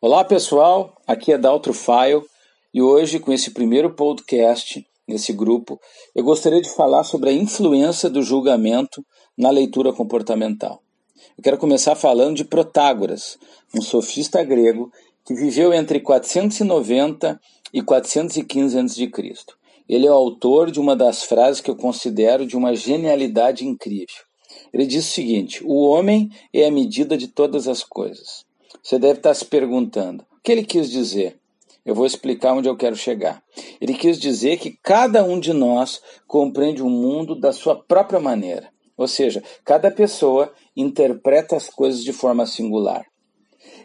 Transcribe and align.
Olá 0.00 0.24
pessoal, 0.24 0.94
aqui 1.08 1.32
é 1.32 1.36
Daltro 1.36 1.74
File 1.74 2.22
e 2.72 2.80
hoje 2.80 3.18
com 3.18 3.32
esse 3.32 3.50
primeiro 3.50 3.96
podcast 3.96 4.86
nesse 5.08 5.32
grupo 5.32 5.80
eu 6.14 6.22
gostaria 6.22 6.62
de 6.62 6.70
falar 6.70 7.02
sobre 7.02 7.30
a 7.30 7.32
influência 7.32 8.08
do 8.08 8.22
julgamento 8.22 9.04
na 9.36 9.50
leitura 9.50 9.92
comportamental. 9.92 10.80
Eu 11.36 11.42
quero 11.42 11.58
começar 11.58 11.96
falando 11.96 12.36
de 12.36 12.44
Protágoras, 12.44 13.40
um 13.74 13.82
sofista 13.82 14.40
grego 14.44 14.88
que 15.26 15.34
viveu 15.34 15.74
entre 15.74 15.98
490 15.98 17.40
e 17.74 17.82
415 17.82 18.78
a.C. 18.78 19.10
Ele 19.88 20.06
é 20.06 20.10
o 20.12 20.14
autor 20.14 20.70
de 20.70 20.78
uma 20.78 20.94
das 20.94 21.24
frases 21.24 21.60
que 21.60 21.72
eu 21.72 21.76
considero 21.76 22.46
de 22.46 22.56
uma 22.56 22.72
genialidade 22.72 23.66
incrível. 23.66 24.22
Ele 24.72 24.86
diz 24.86 25.08
o 25.08 25.12
seguinte: 25.12 25.60
O 25.64 25.88
homem 25.88 26.30
é 26.54 26.66
a 26.66 26.70
medida 26.70 27.16
de 27.16 27.26
todas 27.26 27.66
as 27.66 27.82
coisas. 27.82 28.46
Você 28.88 28.98
deve 28.98 29.18
estar 29.18 29.34
se 29.34 29.44
perguntando: 29.44 30.24
o 30.32 30.40
que 30.42 30.50
ele 30.50 30.64
quis 30.64 30.90
dizer? 30.90 31.38
Eu 31.84 31.94
vou 31.94 32.06
explicar 32.06 32.54
onde 32.54 32.70
eu 32.70 32.76
quero 32.76 32.96
chegar. 32.96 33.42
Ele 33.78 33.92
quis 33.92 34.18
dizer 34.18 34.56
que 34.56 34.78
cada 34.82 35.22
um 35.22 35.38
de 35.38 35.52
nós 35.52 36.00
compreende 36.26 36.82
o 36.82 36.88
mundo 36.88 37.38
da 37.38 37.52
sua 37.52 37.76
própria 37.76 38.18
maneira. 38.18 38.70
Ou 38.96 39.06
seja, 39.06 39.44
cada 39.62 39.90
pessoa 39.90 40.50
interpreta 40.74 41.54
as 41.54 41.68
coisas 41.68 42.02
de 42.02 42.14
forma 42.14 42.46
singular. 42.46 43.04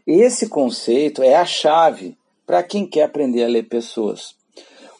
Esse 0.07 0.47
conceito 0.47 1.21
é 1.21 1.35
a 1.35 1.45
chave 1.45 2.17
para 2.45 2.63
quem 2.63 2.87
quer 2.87 3.03
aprender 3.03 3.43
a 3.43 3.49
ler 3.49 3.63
pessoas. 3.63 4.35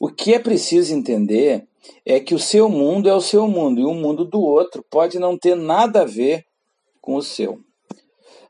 O 0.01 0.09
que 0.09 0.33
é 0.33 0.39
preciso 0.39 0.93
entender 0.93 1.65
é 2.05 2.19
que 2.19 2.35
o 2.35 2.39
seu 2.39 2.67
mundo 2.67 3.07
é 3.07 3.15
o 3.15 3.21
seu 3.21 3.47
mundo 3.47 3.79
e 3.79 3.85
o 3.85 3.93
mundo 3.93 4.25
do 4.25 4.41
outro 4.41 4.83
pode 4.91 5.17
não 5.17 5.37
ter 5.37 5.55
nada 5.55 6.01
a 6.01 6.05
ver 6.05 6.45
com 6.99 7.15
o 7.15 7.21
seu. 7.21 7.61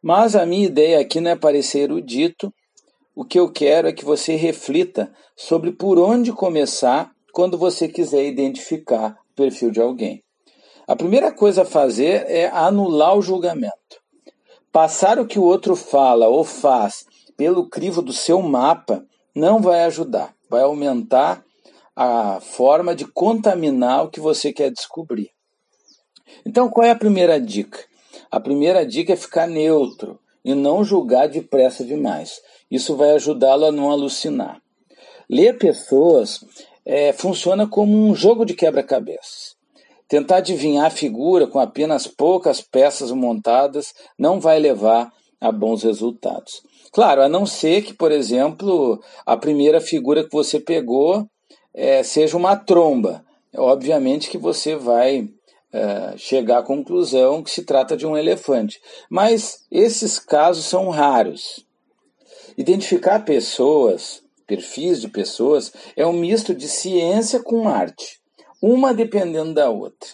Mas 0.04 0.36
a 0.36 0.46
minha 0.46 0.68
ideia 0.68 1.00
aqui 1.00 1.22
não 1.22 1.32
é 1.32 1.36
parecer 1.36 1.80
erudito, 1.80 2.54
o 3.16 3.24
que 3.24 3.40
eu 3.40 3.52
quero 3.52 3.88
é 3.88 3.94
que 3.94 4.04
você 4.04 4.36
reflita 4.36 5.12
sobre 5.36 5.72
por 5.72 5.98
onde 5.98 6.34
começar 6.34 7.12
quando 7.32 7.58
você 7.58 7.88
quiser 7.88 8.26
identificar 8.26 9.18
o 9.32 9.36
perfil 9.36 9.72
de 9.72 9.82
alguém. 9.82 10.22
A 10.86 10.96
primeira 10.96 11.32
coisa 11.32 11.62
a 11.62 11.66
fazer 11.66 12.26
é 12.28 12.50
anular 12.50 13.18
o 13.18 13.22
julgamento. 13.22 14.04
Passar 14.72 15.18
o 15.20 15.26
que 15.26 15.40
o 15.40 15.44
outro 15.44 15.76
fala 15.76 16.28
ou 16.28 16.44
faz 16.44 17.06
pelo 17.38 17.70
crivo 17.70 18.02
do 18.02 18.12
seu 18.12 18.42
mapa 18.42 19.06
não 19.34 19.62
vai 19.62 19.86
ajudar 19.86 20.36
vai 20.54 20.62
aumentar 20.62 21.44
a 21.96 22.40
forma 22.40 22.94
de 22.94 23.08
contaminar 23.08 24.04
o 24.04 24.10
que 24.10 24.20
você 24.20 24.54
quer 24.54 24.70
descobrir. 24.70 25.32
Então, 26.46 26.70
qual 26.70 26.86
é 26.86 26.92
a 26.92 26.96
primeira 26.96 27.42
dica? 27.42 27.80
A 28.34 28.40
primeira 28.40 28.84
dica 28.84 29.14
é 29.14 29.16
ficar 29.16 29.46
neutro 29.46 30.20
e 30.44 30.56
não 30.56 30.84
julgar 30.84 31.28
depressa 31.28 31.86
demais. 31.86 32.42
Isso 32.70 32.96
vai 32.96 33.12
ajudá-lo 33.12 33.66
a 33.66 33.72
não 33.72 33.92
alucinar. 33.92 34.60
Ler 35.30 35.56
pessoas 35.60 36.44
é, 36.84 37.14
funciona 37.14 37.68
como 37.68 37.96
um 37.96 38.16
jogo 38.16 38.44
de 38.44 38.56
quebra-cabeças. 38.56 39.56
Tentar 40.08 40.38
adivinhar 40.38 40.88
a 40.88 40.90
figura 40.90 41.46
com 41.46 41.60
apenas 41.60 42.08
poucas 42.08 42.60
peças 42.60 43.12
montadas 43.12 43.94
não 44.18 44.40
vai 44.40 44.58
levar 44.58 45.14
a 45.40 45.52
bons 45.52 45.84
resultados. 45.84 46.64
Claro, 46.92 47.22
a 47.22 47.30
não 47.30 47.46
ser 47.46 47.84
que, 47.84 47.94
por 47.94 48.12
exemplo, 48.12 49.00
a 49.28 49.38
primeira 49.38 49.80
figura 49.80 50.24
que 50.24 50.34
você 50.34 50.60
pegou 50.60 51.24
é, 51.72 52.02
seja 52.02 52.36
uma 52.36 52.56
tromba. 52.56 53.24
Obviamente 53.56 54.28
que 54.28 54.40
você 54.40 54.76
vai 54.76 55.30
é, 55.74 56.16
chegar 56.18 56.60
à 56.60 56.64
conclusão 56.64 57.42
que 57.42 57.50
se 57.50 57.64
trata 57.64 57.98
de 57.98 58.06
um 58.06 58.16
elefante. 58.16 58.80
Mas 59.10 59.66
esses 59.72 60.20
casos 60.20 60.66
são 60.66 60.90
raros. 60.90 61.66
Identificar 62.56 63.26
pessoas, 63.26 64.22
perfis 64.46 65.02
de 65.02 65.08
pessoas, 65.08 65.74
é 65.98 66.06
um 66.06 66.14
misto 66.14 66.54
de 66.54 66.68
ciência 66.68 67.42
com 67.42 67.68
arte, 67.68 68.22
uma 68.62 68.94
dependendo 68.94 69.56
da 69.56 69.70
outra. 69.70 70.10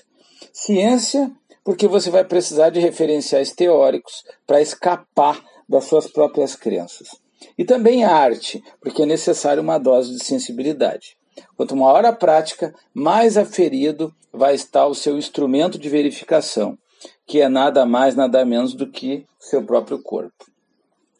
Ciência, 0.53 1.29
porque 1.63 1.87
você 1.87 2.09
vai 2.09 2.23
precisar 2.23 2.69
de 2.69 2.79
referenciais 2.79 3.51
teóricos 3.51 4.23
para 4.47 4.61
escapar 4.61 5.43
das 5.67 5.83
suas 5.83 6.07
próprias 6.07 6.55
crenças. 6.55 7.09
E 7.57 7.65
também 7.65 8.05
arte, 8.05 8.63
porque 8.79 9.03
é 9.03 9.05
necessário 9.05 9.61
uma 9.61 9.77
dose 9.77 10.15
de 10.15 10.23
sensibilidade. 10.23 11.18
Quanto 11.55 11.75
maior 11.75 12.05
a 12.05 12.13
prática, 12.13 12.73
mais 12.93 13.37
aferido 13.37 14.13
vai 14.31 14.55
estar 14.55 14.87
o 14.87 14.95
seu 14.95 15.17
instrumento 15.17 15.77
de 15.77 15.89
verificação, 15.89 16.77
que 17.25 17.41
é 17.41 17.49
nada 17.49 17.85
mais, 17.85 18.15
nada 18.15 18.45
menos 18.45 18.73
do 18.73 18.89
que 18.89 19.25
seu 19.39 19.63
próprio 19.63 20.01
corpo. 20.01 20.45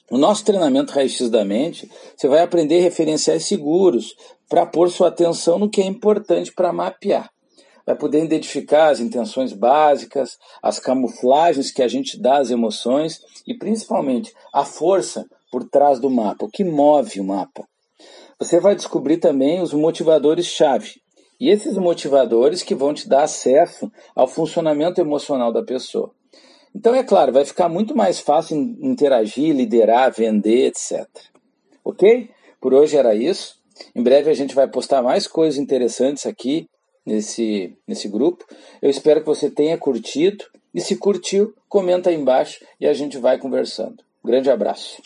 No 0.09 0.17
nosso 0.17 0.43
treinamento 0.43 0.93
Raio-X 0.93 1.29
da 1.29 1.45
Mente, 1.45 1.89
você 2.15 2.27
vai 2.27 2.41
aprender 2.41 2.79
referenciais 2.79 3.45
seguros 3.45 4.15
para 4.47 4.65
pôr 4.65 4.89
sua 4.89 5.09
atenção 5.09 5.59
no 5.59 5.69
que 5.69 5.81
é 5.81 5.85
importante 5.85 6.51
para 6.53 6.73
mapear 6.73 7.29
vai 7.89 7.95
poder 7.95 8.23
identificar 8.23 8.89
as 8.89 8.99
intenções 8.99 9.51
básicas, 9.51 10.37
as 10.61 10.77
camuflagens 10.77 11.71
que 11.71 11.81
a 11.81 11.87
gente 11.87 12.21
dá 12.21 12.37
às 12.37 12.51
emoções 12.51 13.19
e 13.47 13.55
principalmente 13.55 14.31
a 14.53 14.63
força 14.63 15.25
por 15.51 15.67
trás 15.67 15.99
do 15.99 16.07
mapa, 16.07 16.45
o 16.45 16.49
que 16.51 16.63
move 16.63 17.19
o 17.19 17.23
mapa. 17.23 17.67
Você 18.37 18.59
vai 18.59 18.75
descobrir 18.75 19.17
também 19.17 19.61
os 19.61 19.73
motivadores-chave. 19.73 21.01
E 21.39 21.49
esses 21.49 21.77
motivadores 21.77 22.63
que 22.63 22.75
vão 22.75 22.93
te 22.93 23.07
dar 23.07 23.23
acesso 23.23 23.91
ao 24.15 24.27
funcionamento 24.27 24.99
emocional 24.99 25.53
da 25.53 25.63
pessoa. 25.63 26.11
Então, 26.75 26.93
é 26.93 27.03
claro, 27.03 27.31
vai 27.31 27.45
ficar 27.45 27.69
muito 27.69 27.95
mais 27.95 28.19
fácil 28.19 28.57
interagir, 28.57 29.55
liderar, 29.55 30.11
vender, 30.11 30.67
etc. 30.67 31.07
Ok? 31.83 32.29
Por 32.61 32.73
hoje 32.73 32.97
era 32.97 33.15
isso. 33.15 33.57
Em 33.95 34.03
breve 34.03 34.29
a 34.29 34.33
gente 34.33 34.53
vai 34.53 34.67
postar 34.67 35.01
mais 35.01 35.27
coisas 35.27 35.59
interessantes 35.59 36.25
aqui 36.25 36.67
nesse, 37.05 37.75
nesse 37.87 38.07
grupo. 38.07 38.45
Eu 38.81 38.89
espero 38.89 39.21
que 39.21 39.25
você 39.25 39.49
tenha 39.49 39.77
curtido. 39.77 40.45
E 40.73 40.79
se 40.79 40.95
curtiu, 40.97 41.53
comenta 41.67 42.11
aí 42.11 42.15
embaixo 42.15 42.63
e 42.79 42.85
a 42.85 42.93
gente 42.93 43.17
vai 43.17 43.39
conversando. 43.39 44.03
grande 44.23 44.51
abraço. 44.51 45.01